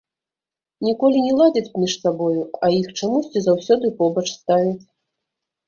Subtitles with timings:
[0.87, 4.85] Ніколі не ладзяць між сабою, а іх чамусьці заўсёды побач ставяць.